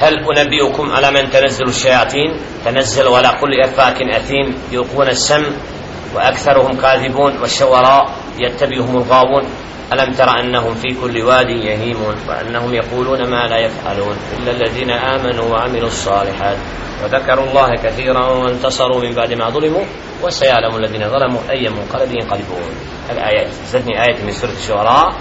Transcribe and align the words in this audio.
هل 0.00 0.38
أنبئكم 0.38 0.92
على 0.92 1.10
من 1.10 1.30
تنزل 1.30 1.64
الشياطين؟ 1.68 2.30
تنزل 2.64 3.06
ولا 3.06 3.30
كل 3.40 3.60
أفاك 3.64 4.02
أثيم 4.02 4.54
يلقون 4.72 5.08
السم 5.08 5.44
وأكثرهم 6.14 6.76
كاذبون 6.76 7.38
والشوراء 7.38 8.14
يتبعهم 8.38 8.96
الغاوون. 8.96 9.44
ألم 9.92 10.12
تر 10.12 10.40
أنهم 10.40 10.74
في 10.74 10.88
كل 11.00 11.22
واد 11.22 11.50
يهيمون 11.50 12.14
وأنهم 12.28 12.74
يقولون 12.74 13.30
ما 13.30 13.46
لا 13.46 13.58
يفعلون 13.58 14.16
إلا 14.38 14.50
الذين 14.50 14.90
آمنوا 14.90 15.44
وعملوا 15.44 15.88
الصالحات. 15.88 16.56
وذكروا 17.04 17.44
الله 17.44 17.70
كثيرا 17.84 18.26
وانتصروا 18.26 19.00
من 19.00 19.12
بعد 19.14 19.32
ما 19.32 19.50
ظلموا 19.50 19.84
وسيعلم 20.22 20.76
الذين 20.76 21.08
ظلموا 21.08 21.40
أي 21.50 21.68
منقلب 21.68 22.10
ينقلبون. 22.12 22.70
الآيات 23.10 23.48
زدني 23.72 24.02
آية 24.02 24.24
من 24.24 24.32
سورة 24.32 24.50
الشعراء 24.50 25.14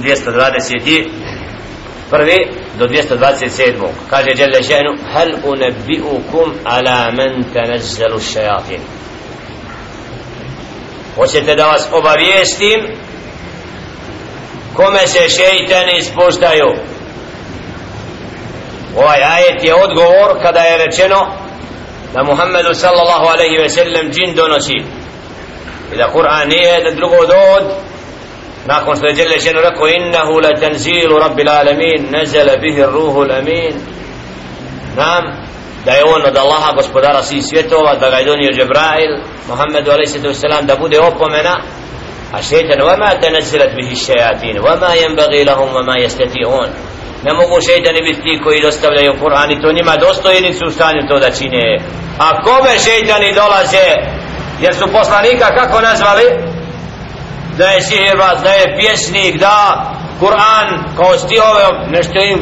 227 0.00 1.31
201. 2.12 2.78
do 2.78 2.86
227. 2.86 3.88
Kaže 4.10 4.30
Jelle 4.36 4.62
Še'nu 4.62 4.92
Hel 5.12 5.32
unebi'ukum 5.44 6.52
ala 6.64 7.10
men 7.16 7.44
tenezzelu 7.52 8.20
šajatin 8.20 8.80
Hoćete 11.16 11.54
da 11.54 11.66
vas 11.66 11.88
obavijestim 11.92 12.80
Kome 14.76 15.06
se 15.06 15.28
šeitani 15.28 15.98
ispuštaju 15.98 16.68
Ovaj 18.96 19.22
ajet 19.24 19.64
je 19.64 19.74
odgovor 19.74 20.42
kada 20.42 20.60
je 20.60 20.86
rečeno 20.86 21.18
Da 22.14 22.22
Muhammedu 22.22 22.74
sallallahu 22.74 23.26
alaihi 23.26 23.62
ve 23.62 23.68
sellem 23.68 24.12
džin 24.12 24.34
donosi 24.34 24.78
I 25.92 25.96
da 25.96 26.12
Kur'an 26.12 26.48
nije 26.48 26.94
drugo 26.94 27.16
dod 27.16 27.64
do 27.66 27.91
nakon 28.66 28.96
što 28.96 29.06
je 29.06 29.12
Đele 29.12 29.40
Šenu 29.40 29.60
rekao 29.60 29.88
innahu 29.88 30.40
la 30.44 30.60
tanzilu 30.60 31.18
rabbil 31.18 31.50
alamin 31.50 32.10
nezele 32.10 32.56
bihi 32.62 32.82
ruhu 32.82 33.20
amin 33.38 33.74
nam 34.96 35.22
da 35.84 35.92
je 35.92 36.04
on 36.04 36.22
od 36.26 36.36
Allaha 36.36 36.72
gospodara 36.76 37.22
svih 37.22 37.44
svjetova 37.44 37.94
da 37.94 38.10
ga 38.10 38.16
je 38.16 38.24
donio 38.24 38.52
Džebrail 38.52 39.12
Muhammedu 39.48 39.90
a.s. 39.90 40.40
da 40.62 40.76
bude 40.76 41.00
opomena. 41.00 41.56
A 42.32 42.42
šeitan 42.42 42.80
vama 42.82 43.10
tenazilat 43.20 43.70
bihi 43.74 43.96
šejatin 43.96 44.56
vama 44.62 44.94
jenbagi 44.94 45.44
lahum 45.44 45.74
vama 45.74 45.96
jesteti 45.96 46.44
on 46.46 46.68
ne 47.24 47.32
mogu 47.32 47.60
šeitani 47.68 48.00
biti 48.02 48.22
ti 48.22 48.40
koji 48.44 48.62
dostavljaju 48.62 49.18
Kur'an 49.22 49.50
i 49.52 49.60
to 49.62 49.72
njima 49.72 49.96
dostojeni 49.96 50.52
su 50.52 50.64
u 50.66 50.70
stanju 50.70 51.08
to 51.08 51.18
da 51.18 51.30
čine. 51.30 51.78
A 52.18 52.42
kome 52.42 52.72
šeitani 52.86 53.34
dolaze? 53.34 53.88
Jer 54.60 54.74
su 54.74 54.86
poslanika 54.92 55.46
kako 55.58 55.80
nazvali? 55.80 56.51
Da 57.58 57.66
je 57.66 57.82
sihirbaz, 57.82 58.42
da 58.42 58.50
je 58.50 58.76
pjesnik, 58.78 59.40
da 59.40 59.58
Kur'an 60.20 60.68
kao 60.96 61.18
stihove 61.18 61.64
nešto 61.90 62.18
im 62.32 62.40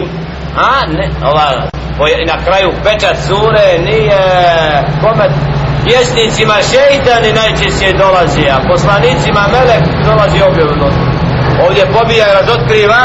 a 0.57 0.87
ne, 0.87 1.11
ova 1.31 1.71
na 2.27 2.45
kraju 2.45 2.71
pečat 2.85 3.17
sure 3.27 3.79
nije 3.79 4.23
kome 5.03 5.27
pjesnicima 5.85 6.55
šeitani 6.71 7.33
najčešće 7.33 7.99
dolazi 7.99 8.45
a 8.55 8.59
poslanicima 8.73 9.43
melek 9.53 9.85
dolazi 10.05 10.43
objavno 10.51 10.87
ovdje 11.67 11.85
pobija 11.93 12.27
i 12.29 12.35
razotkriva 12.41 13.03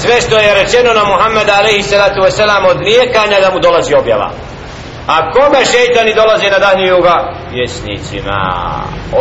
sve 0.00 0.20
što 0.20 0.38
je 0.38 0.54
rečeno 0.54 0.90
na 0.94 1.04
Muhammeda 1.04 1.52
alaihi 1.58 1.82
salatu 1.82 2.20
wasalam 2.20 2.66
od 2.70 2.78
lijekanja 2.80 3.40
da 3.40 3.50
mu 3.54 3.60
dolazi 3.60 3.94
objava 3.94 4.30
a 5.08 5.32
kome 5.32 5.64
šeitani 5.64 6.14
dolaze 6.14 6.50
na 6.50 6.58
danju 6.58 6.86
juga 6.86 7.16
vjesnicima. 7.52 8.38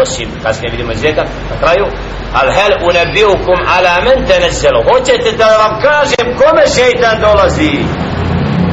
Osim 0.02 0.30
kasnije 0.44 0.72
vidimo 0.72 0.92
izvjeta 0.92 1.24
na 1.24 1.56
kraju. 1.62 1.86
Al 2.34 2.52
hel 2.52 2.74
unabiukum 2.90 3.60
ala 3.76 4.02
men 4.06 4.28
teneselu 4.28 4.84
hoćete 4.90 5.32
da 5.32 5.46
vam 5.46 5.82
kažem 5.82 6.38
kome 6.38 6.64
šeitan 6.76 7.22
dolazi? 7.22 7.72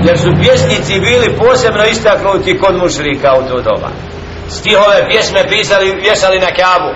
Jer 0.07 0.19
su 0.19 0.31
pjesnici 0.43 1.01
bili 1.01 1.37
posebno 1.39 1.85
istaknuti 1.85 2.59
kod 2.59 2.77
mušrika 2.77 3.35
u 3.35 3.49
to 3.49 3.61
doba. 3.61 3.89
Stihove 4.49 5.09
pjesme 5.09 5.49
pisali 5.49 6.01
vješali 6.03 6.39
na 6.39 6.47
kabu 6.47 6.91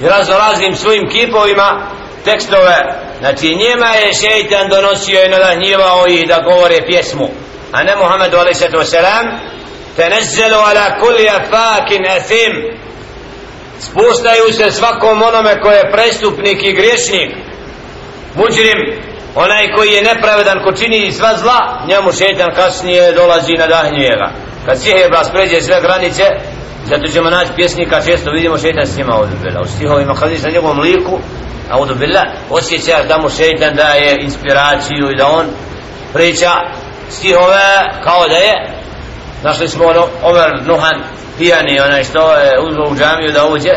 i 0.00 0.08
razno 0.08 0.34
raznim 0.34 0.74
svojim 0.74 1.08
kipovima 1.10 1.86
tekstove. 2.24 2.76
Znači 3.20 3.46
njema 3.46 3.86
je 3.86 4.14
šeitan 4.14 4.68
donosio 4.68 5.24
i 5.24 5.28
nadanjivao 5.28 6.06
i 6.08 6.26
da 6.26 6.40
govore 6.40 6.86
pjesmu 6.86 7.28
a 7.72 7.82
ne 7.82 7.96
Muhammedu 7.96 8.36
a.s. 8.36 8.94
tenezzelu 9.96 10.56
ala 10.56 10.98
kulli 11.00 11.28
afakin 11.28 12.06
athim. 12.16 12.52
Spustaju 13.80 14.52
se 14.52 14.70
svakom 14.70 15.22
onome 15.22 15.60
ko 15.60 15.70
je 15.70 15.90
prestupnik 15.92 16.62
i 16.62 16.72
griješnik. 16.72 17.30
Muđrim 18.34 19.08
onaj 19.34 19.72
koji 19.76 19.90
je 19.92 20.02
nepravedan 20.02 20.58
ko 20.64 20.72
čini 20.72 21.12
sva 21.12 21.36
zla 21.36 21.84
njemu 21.88 22.12
šetan 22.12 22.54
kasnije 22.54 23.12
dolazi 23.12 23.52
na 23.52 23.66
dahnjuje 23.66 24.16
ga 24.16 24.30
kad 24.66 24.82
sihebra 24.82 25.20
pređe 25.32 25.60
sve 25.60 25.80
granice 25.80 26.24
zato 26.84 27.06
ćemo 27.12 27.30
naći 27.30 27.52
pjesnika 27.56 28.00
često 28.06 28.30
vidimo 28.30 28.58
šetan 28.58 28.86
s 28.86 28.96
njima 28.96 29.14
odubila 29.16 29.60
u 29.60 29.66
stihovima 29.66 30.14
kad 30.14 30.30
na 30.30 30.50
njegovom 30.50 30.80
liku 30.80 31.18
a 31.70 31.78
odubila 31.78 32.22
osjeća 32.50 33.04
da 33.08 33.18
mu 33.18 33.28
šetan 33.30 33.74
daje 33.76 34.16
inspiraciju 34.20 35.10
i 35.10 35.16
da 35.16 35.26
on 35.26 35.46
priča 36.12 36.50
stihove 37.10 37.90
kao 38.04 38.28
da 38.28 38.36
je. 38.36 38.78
Našli 39.42 39.68
smo 39.68 39.84
ono 39.84 40.06
Omer 40.22 40.62
Nuhan 40.66 41.02
pijani 41.38 41.80
onaj 41.80 42.04
što 42.04 42.32
je 42.32 42.60
uzlo 42.68 42.84
u 42.90 42.96
džamiju 42.96 43.32
da 43.32 43.48
uđe 43.48 43.72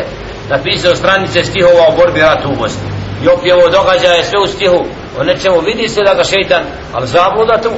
napisao 0.48 0.96
stranice 0.96 1.44
stihova 1.44 1.86
o 1.88 1.96
borbi 1.96 2.20
ratu 2.20 2.48
u 2.48 2.56
Bosni. 2.56 2.88
I 3.24 3.28
opjevo 3.28 3.68
događaje 3.68 4.24
sve 4.24 4.38
u 4.44 4.46
stihu. 4.46 4.84
O 5.18 5.24
nečemu 5.24 5.60
vidi 5.60 5.88
se 5.88 6.00
da 6.02 6.14
ga 6.14 6.24
šeitan 6.24 6.62
ali 6.92 7.06
zabluda 7.06 7.60
tu. 7.62 7.70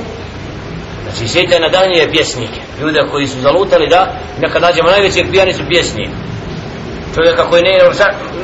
Znači 1.03 1.33
šeitan 1.33 1.63
na 1.63 1.69
dan 1.69 1.91
je 1.91 2.11
pjesnike 2.11 2.61
ljude 2.81 3.03
koji 3.11 3.27
su 3.27 3.41
zalutali 3.41 3.89
da 3.89 4.13
neka 4.41 4.59
nađemo 4.59 4.91
najvećeg 4.91 5.27
pijani 5.31 5.53
su 5.53 5.63
pjesnik. 5.69 6.09
Čovjeka 7.15 7.49
koji 7.51 7.63
ne 7.63 7.79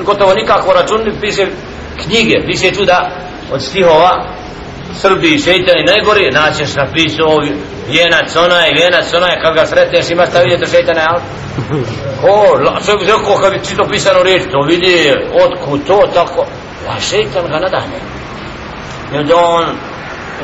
gotovo 0.04 0.34
nikako 0.34 0.72
račun 0.72 1.12
piše 1.20 1.46
knjige. 2.04 2.34
Piše 2.46 2.72
tu 2.72 2.84
da 2.84 3.10
od 3.52 3.62
stihova 3.62 4.26
Srbiji 4.94 5.38
šeitani 5.38 5.84
najgori, 5.84 6.30
naćeš 6.30 6.74
napisao 6.74 7.38
vijenac 7.88 8.36
onaj, 8.36 8.70
vijenac 8.72 9.14
onaj, 9.14 9.40
kad 9.42 9.54
ga 9.54 9.66
sretneš 9.66 10.10
ima 10.10 10.26
šta 10.26 10.38
vidjeti 10.38 10.70
šeitane, 10.70 11.02
ali? 11.10 11.20
Ko, 12.20 12.58
sve 12.80 12.96
bi 12.96 13.04
rekao 13.04 13.36
kad 13.42 13.52
bi 13.52 13.64
čito 13.68 13.84
pisano 13.90 14.22
riječ, 14.22 14.42
to 14.52 14.60
vidi, 14.62 15.14
otku 15.44 15.78
to, 15.78 16.02
tako, 16.14 16.46
a 16.88 17.00
šeitan 17.00 17.46
ga 17.50 17.58
nadahne. 17.58 17.98
I 19.14 19.18
onda 19.18 19.36
on 19.36 19.64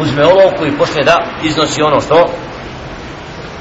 uzme 0.00 0.24
olovku 0.24 0.66
i 0.66 0.78
počne 0.78 1.02
da 1.04 1.26
iznosi 1.42 1.82
ono 1.82 2.00
što? 2.00 2.26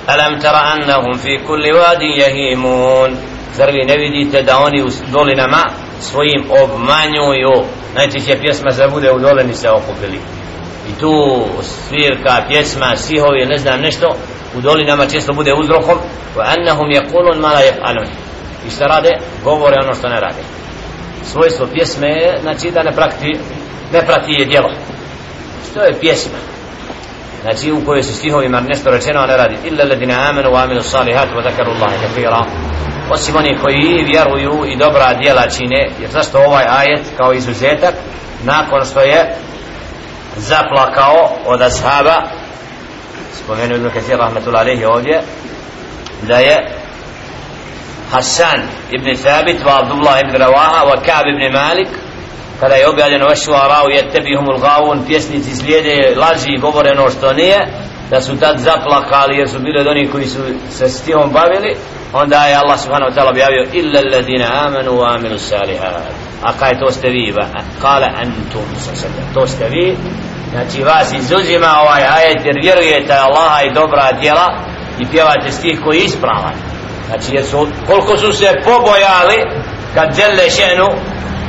Alam 0.08 0.42
tara 0.42 0.62
annahum 0.74 1.18
fi 1.18 1.40
kulli 1.48 1.72
wadi 1.72 2.10
yahimun. 2.22 3.16
Zar 3.54 3.72
vi 3.72 3.86
ne 3.86 3.98
vidite 3.98 4.42
da 4.42 4.58
oni 4.58 4.84
u 4.84 4.88
dolinama 5.12 5.64
svojim 6.00 6.44
obmanjuju? 6.64 7.66
Najčešće 7.96 8.40
pjesma 8.42 8.72
se 8.72 8.88
bude 8.88 9.12
u 9.12 9.20
dolini 9.20 9.54
se 9.54 9.70
okupili 9.70 10.20
i 10.90 11.00
tu 11.00 11.46
svirka, 11.62 12.46
pjesma, 12.48 12.96
sihovi, 12.96 13.46
ne 13.46 13.58
znam 13.58 13.82
nešto, 13.82 14.16
u 14.58 14.62
dolinama 14.62 15.06
često 15.06 15.34
bude 15.34 15.54
uzrokom, 15.54 15.98
wa 16.36 16.44
annahum 16.58 16.88
yaqulun 16.90 17.40
ma 17.40 17.48
la 17.48 17.62
yaf'alun. 17.62 18.08
I 18.68 18.70
šta 18.70 18.86
rade? 18.86 19.10
Govore 19.44 19.76
ono 19.84 19.94
što 19.94 20.08
ne 20.08 20.20
rade. 20.20 20.42
Svojstvo 21.24 21.68
pjesme 21.74 22.08
je, 22.08 22.40
znači 22.42 22.72
da 22.72 22.84
ne 22.84 22.92
prati, 22.92 23.40
ne 23.94 24.06
prati 24.06 24.32
je 24.32 24.46
djelo. 24.46 24.70
Što 25.72 25.82
je 25.84 26.00
pjesma? 26.00 26.38
Znači 27.42 27.72
u 27.72 27.86
kojoj 27.86 28.04
su 28.04 28.14
stihovima 28.14 28.60
nešto 28.60 28.90
rečeno, 28.90 29.20
a 29.20 29.26
ne 29.26 29.38
radi. 29.38 29.56
Illa 29.64 29.86
ladina 29.86 30.30
amanu 30.30 30.50
wa 30.50 30.64
amilu 30.64 30.82
salihat 30.82 31.30
wa 31.36 31.44
zakaru 31.44 31.72
Allahe 31.72 31.98
kafira. 32.08 32.46
Osim 33.12 33.36
oni 33.36 33.58
koji 33.62 34.06
vjeruju 34.06 34.66
i 34.68 34.78
dobra 34.78 35.14
djela 35.22 35.50
čine, 35.58 35.90
jer 36.02 36.10
zašto 36.12 36.38
ovaj 36.38 36.66
ajet 36.70 37.02
kao 37.18 37.34
izuzetak, 37.34 37.94
nakon 38.44 38.86
što 38.86 39.00
je 39.00 39.36
zaplakao 40.38 41.30
od 41.46 41.62
ashaba 41.62 42.16
spomenuo 43.34 43.78
Ibn 43.78 43.90
Kathir 43.90 44.18
rahmatullahi 44.18 44.62
alaihi 44.62 44.86
ovdje 44.86 45.22
da 46.22 46.38
je 46.38 46.58
Hasan 48.12 48.62
ibn 48.92 49.16
Thabit 49.16 49.64
wa 49.66 49.80
Abdullah 49.80 50.20
ibn 50.22 50.36
Rawaha 50.36 50.86
wa 50.86 50.98
Ka'b 51.06 51.26
ibn 51.28 51.54
Malik 51.54 51.88
kada 52.60 52.76
je 52.76 52.90
objavljeno 52.90 53.26
vašu 53.26 53.52
arau 53.54 53.90
je 53.90 54.10
tebi 54.12 54.36
humul 54.36 54.60
gavun 54.60 55.06
pjesnici 55.08 55.56
slijede 55.56 56.16
laži 56.16 56.50
i 56.54 56.60
govore 56.60 56.92
ono 56.92 57.10
što 57.10 57.34
nije 57.34 57.68
da 58.10 58.22
su 58.22 58.40
tad 58.40 58.58
zaplakali 58.58 59.38
jer 59.38 59.50
su 59.50 59.60
bili 59.60 59.80
od 59.80 59.88
onih 59.88 60.12
koji 60.12 60.26
su 60.26 60.40
se 60.70 60.90
s 60.90 61.02
tihom 61.02 61.30
bavili 61.30 61.76
onda 62.14 62.46
je 62.46 62.56
Allah 62.56 62.80
subhanahu 62.80 63.12
wa 63.12 63.16
ta'ala 63.16 63.30
objavio 63.30 63.66
illa 63.74 64.00
alladina 64.00 64.48
amanu 64.66 64.92
wa 64.92 65.16
aminu 65.16 65.38
salihati 65.40 66.25
a 66.46 66.50
kaj 66.60 66.80
to 66.80 66.92
ste 66.92 67.10
vi 67.10 67.34
kale 67.82 68.08
antum 68.22 68.66
to 69.34 69.48
ste 69.48 69.66
vi. 69.70 69.98
Znači 70.52 70.84
vas 70.84 71.14
izuzima 71.14 71.68
ovaj 71.82 72.04
ajet 72.18 72.46
jer 72.46 72.56
vjerujete 72.62 73.14
Allaha 73.14 73.62
i 73.64 73.74
dobra 73.74 74.12
djela 74.22 74.48
i 75.00 75.06
pjevate 75.06 75.52
stih 75.52 75.80
koji 75.84 75.98
je 75.98 76.06
ispravan. 76.06 76.56
Znači 77.08 77.36
jer 77.36 77.46
su, 77.46 77.68
koliko 77.88 78.18
su 78.18 78.34
se 78.34 78.62
pobojali 78.64 79.38
kad 79.94 80.16
djele 80.16 80.50
šenu 80.50 80.88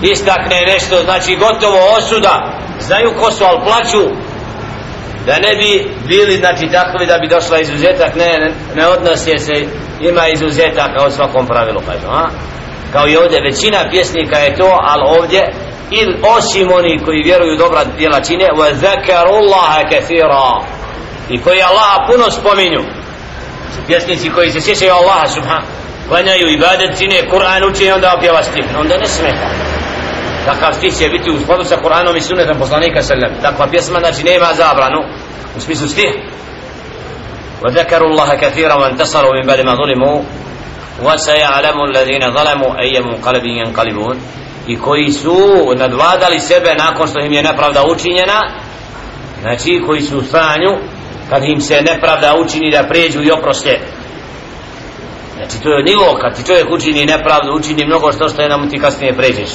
istakne 0.02 0.56
nešto 0.72 0.96
znači 1.04 1.37
gotovo 1.37 1.78
osuda 1.98 2.52
znaju 2.81 3.14
ko 3.20 3.31
su 3.31 3.44
ali 3.44 3.60
plaću 3.66 4.02
da 5.26 5.32
ne 5.38 5.54
bi 5.56 5.90
bili 6.08 6.37
znači 6.37 6.66
takvi 6.72 7.06
da 7.06 7.19
bi 7.19 7.28
došla 7.28 7.60
izuzetak 7.60 8.14
ne, 8.14 8.38
ne, 8.38 8.50
ne 8.75 8.87
odnosi 8.87 9.38
se 9.38 9.66
ima 10.00 10.28
izuzetak 10.28 10.96
kao 10.98 11.10
svakom 11.10 11.46
pravilu 11.46 11.81
kažu 11.87 12.08
a? 12.10 12.28
kao 12.95 13.07
i 13.07 13.18
ovdje 13.18 13.48
većina 13.50 13.89
pjesnika 13.92 14.38
je 14.38 14.56
to 14.56 14.78
ali 14.81 15.04
ovdje 15.19 15.42
ili 15.92 16.19
osim 16.38 16.72
oni 16.72 17.00
koji 17.06 17.24
vjeruju 17.24 17.57
dobra 17.57 17.83
djela 17.98 18.22
čine 18.22 18.48
wa 18.57 18.74
zakarullaha 18.74 19.81
kathira 19.92 20.51
i 21.30 21.42
koji 21.42 21.62
Allaha 21.62 22.06
puno 22.12 22.31
spominju 22.31 22.81
pjesnici 23.88 24.30
koji 24.30 24.51
se 24.51 24.62
sjećaju 24.62 24.92
Allaha 24.94 25.28
subhan 25.28 25.63
klanjaju 26.07 26.48
ibadet 26.48 26.98
čine 27.00 27.30
Kur'an 27.31 27.69
uče 27.69 27.86
i 27.86 27.92
onda 27.92 28.13
opjeva 28.18 28.44
stih 28.44 28.66
onda 28.80 28.98
ne 28.98 29.06
smeta 29.06 29.50
takav 30.45 30.74
stih 30.74 30.94
će 30.98 31.10
biti 31.10 31.31
u 31.31 31.39
spodu 31.39 31.63
sa 31.63 31.75
Kur'anom 31.83 32.18
i 32.18 32.22
sunnetom 32.22 32.57
poslanika 32.60 33.01
sallam 33.01 33.31
takva 33.42 33.68
pjesma 33.68 34.00
znači 34.00 34.24
nema 34.24 34.54
zabranu 34.54 35.01
u 35.57 35.60
smislu 35.60 35.88
stih 35.88 36.13
وذكروا 37.63 38.10
الله 38.10 38.36
كثيرا 38.36 38.74
وانتصروا 38.74 39.33
من 39.33 39.48
بعد 39.48 39.60
ما 39.62 39.75
ظلموا 39.75 40.22
وسيعلم 41.04 41.78
الذين 41.89 42.22
ظلموا 42.22 42.80
أي 42.80 43.01
منقلب 43.01 43.45
ينقلبون 43.45 44.18
i 44.68 44.78
koji 44.78 45.12
su 45.12 45.36
nadvladali 45.78 46.39
sebe 46.39 46.75
nakon 46.78 47.07
što 47.07 47.19
im 47.19 47.33
je 47.33 47.44
nepravda 47.44 47.83
učinjena 47.83 48.42
znači 49.42 49.81
koji 49.86 50.01
su 50.01 50.18
u 50.18 50.24
stanju 50.24 50.72
kad 51.30 51.44
im 51.44 51.62
se 51.62 51.81
nepravda 51.81 52.36
učini 52.45 52.72
da 52.72 52.88
pređu 52.88 53.22
i 53.24 53.31
oproste 53.31 53.80
znači 55.36 55.63
to 55.63 55.69
je 55.69 55.83
nivo 55.83 56.18
kad 56.22 56.36
ti 56.36 56.45
čovjek 56.45 56.72
učini 56.72 57.06
nepravdu 57.06 57.54
učini 57.56 57.86
mnogo 57.86 58.12
što 58.12 58.30
što 58.30 58.42
je 58.42 58.50
nam 58.50 58.69
ti 58.69 58.80
kasnije 58.80 59.13
pređeš 59.13 59.50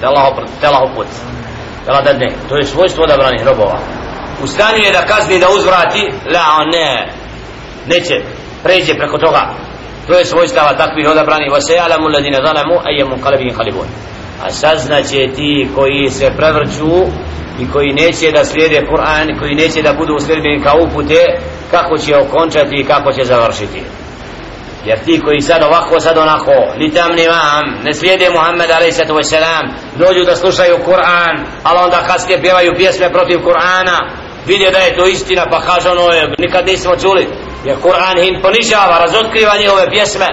da 0.00 0.08
Allah 0.08 0.26
oput 0.28 0.44
da 0.60 1.92
Allah 1.92 2.04
dadne 2.04 2.32
to 2.48 2.56
je 2.56 2.64
svojstvo 2.64 3.04
odabranih 3.04 3.46
robova 3.46 3.78
u 4.42 4.46
stanju 4.46 4.84
je 4.84 4.92
da 4.92 5.06
kazni 5.06 5.38
da 5.38 5.46
uzvrati 5.48 6.12
la 6.34 6.44
on 6.60 6.68
ne 6.72 7.08
neće 7.86 8.14
pređe 8.62 8.94
preko 8.94 9.18
toga 9.18 9.63
to 10.07 10.13
je 10.13 10.25
svojstava 10.25 10.77
takvih 10.77 11.09
odabranih 11.09 11.51
wa 11.51 11.61
sejalamu 11.67 12.07
ladine 12.07 12.39
zalamu 12.45 12.75
ajamu 12.83 13.15
kalabin 13.23 13.53
halibun 13.57 13.87
a 14.43 14.51
saznaće 14.51 15.27
ti 15.35 15.69
koji 15.75 16.09
se 16.09 16.31
prevrću 16.37 16.93
i 17.59 17.67
koji 17.73 17.93
neće 17.93 18.31
da 18.31 18.45
slijede 18.45 18.87
Kur'an 18.89 19.39
koji 19.39 19.55
neće 19.55 19.81
da 19.81 19.93
budu 19.93 20.19
sljedbeni 20.19 20.63
kao 20.63 20.77
upute 20.81 21.21
kako 21.71 21.97
će 21.97 22.17
okončati 22.17 22.75
i 22.75 22.83
kako 22.83 23.13
će 23.13 23.23
završiti 23.23 23.81
jer 24.85 24.99
ti 25.05 25.21
koji 25.25 25.41
sad 25.41 25.63
ovako 25.63 25.99
sad 25.99 26.17
onako 26.17 26.51
ni 26.77 26.91
tam 26.91 27.11
ni 27.11 27.27
vam 27.27 27.83
ne 27.83 27.93
slijede 27.93 28.29
Muhammed 28.29 28.69
a.s. 28.71 28.99
dođu 29.95 30.25
da 30.25 30.35
slušaju 30.35 30.77
Kur'an 30.85 31.45
ali 31.63 31.79
onda 31.83 32.03
kasnije 32.07 32.41
pjevaju 32.41 32.73
pjesme 32.77 33.11
protiv 33.11 33.37
Kur'ana 33.39 33.97
vidje 34.47 34.71
da 34.71 34.77
je 34.77 34.95
to 34.95 35.05
istina 35.05 35.45
pa 35.51 35.61
kaže 35.61 35.89
ono 35.89 36.13
je 36.13 36.33
nikad 36.37 36.65
nismo 36.65 36.95
čuli 36.95 37.27
jer 37.65 37.75
Kur'an 37.81 38.17
im 38.27 38.41
ponižava 38.41 38.97
razotkriva 38.99 39.57
njihove 39.57 39.89
pjesme. 39.89 40.25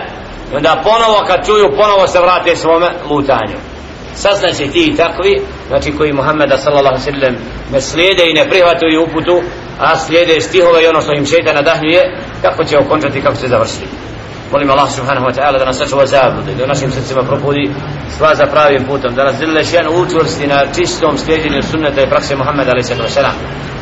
I 0.53 0.57
onda 0.57 0.83
ponovo 0.85 1.25
kad 1.27 1.47
čuju 1.47 1.77
ponovo 1.77 2.07
se 2.07 2.21
vrate 2.21 2.57
svome 2.57 2.91
lutanju. 3.11 3.59
Saznaće 4.15 4.71
ti 4.73 4.85
i 4.87 4.97
takvi 4.97 5.43
znači 5.69 5.97
koji 5.99 6.13
Muhammeda 6.13 6.59
sallallahu 6.59 7.03
sallam 7.03 7.37
ne 7.73 7.81
slijede 7.81 8.23
i 8.27 8.35
ne 8.35 8.49
prihvataju 8.49 9.03
uputu 9.03 9.43
a 9.81 9.99
slijede 9.99 10.41
stihove 10.41 10.83
i 10.83 10.87
ono 10.87 11.01
što 11.01 11.13
im 11.13 11.27
šeitan 11.27 11.55
nadahnjuje 11.55 12.17
kako 12.43 12.65
će 12.65 12.79
okončati 12.79 13.23
kako 13.23 13.37
će 13.37 13.49
završiti 13.49 14.12
molim 14.52 14.70
Allah 14.72 14.90
subhanahu 14.92 15.26
wa 15.28 15.34
ta'ala 15.38 15.60
da 15.60 15.66
nas 15.66 15.78
sačuva 15.78 16.06
zablude 16.06 16.56
da 16.56 16.64
u 16.64 16.68
našim 16.68 16.92
srcima 16.92 17.24
propudi 17.24 17.72
sva 18.18 18.36
za 18.36 18.46
pravim 18.46 18.84
putom 18.86 19.16
da 19.16 19.24
nas 19.24 19.36
zile 19.36 19.64
šen 19.64 19.88
učvrsti 20.02 20.48
na 20.48 20.60
čistom 20.76 21.18
slijedjenju 21.18 21.62
sunneta 21.62 22.02
i 22.02 22.10
prakse 22.10 22.36
Muhammeda 22.36 22.72
alaih 22.72 22.86
sallam 22.86 23.36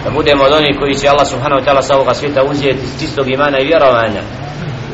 da 0.03 0.09
budemo 0.11 0.43
od 0.43 0.53
onih 0.53 0.75
koji 0.79 0.93
će 0.93 1.09
Allah 1.09 1.27
subhanahu 1.27 1.61
wa 1.61 1.65
ta'ala 1.65 1.81
sa 1.81 1.95
ovoga 1.95 2.13
svijeta 2.13 2.43
uzijeti 2.43 2.83
iz 2.83 2.99
čistog 2.99 3.29
imana 3.29 3.59
i 3.59 3.65
vjerovanja 3.65 4.21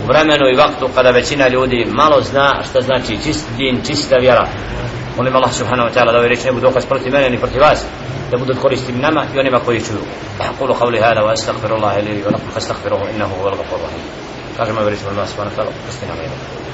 u 0.04 0.08
vremenu 0.08 0.46
i 0.50 0.58
vaktu 0.58 0.90
kada 0.96 1.10
većina 1.12 1.48
ljudi 1.48 1.88
malo 1.92 2.22
zna 2.22 2.64
šta 2.70 2.82
znači 2.82 3.18
čist 3.24 3.48
din, 3.58 3.82
čista 3.88 4.16
vjera 4.16 4.48
molim 5.18 5.36
Allah 5.36 5.54
subhanahu 5.54 5.90
wa 5.90 5.94
ta'ala 5.96 6.12
da 6.12 6.18
ovaj 6.18 6.30
reč 6.30 6.44
ne 6.46 6.52
budu 6.52 6.68
dokaz 6.68 6.86
protiv 6.86 7.14
mene 7.14 7.30
ni 7.30 7.38
protiv 7.38 7.62
vas 7.62 7.86
da 8.32 8.38
budu 8.38 8.54
koristi 8.62 8.92
nama 8.92 9.26
i 9.36 9.40
onima 9.40 9.60
koji 9.60 9.80
čuju 9.80 10.02
أقول 10.42 10.74
قولي 10.74 11.00
هذا 11.00 11.22
وأستغفر 11.22 11.76
الله 11.76 12.00
لي 12.00 12.24
ولكم 12.26 12.50
فاستغفروه 12.54 13.10
إنه 13.10 13.26
هو 13.26 13.48
الغفور 13.48 13.80
الرحيم 13.80 14.06
kažemo 14.57 14.81
ovaj 14.81 14.97
Allah 15.11 15.29
subhanahu 15.29 15.57
wa 15.57 15.65
ta'ala 15.65 16.66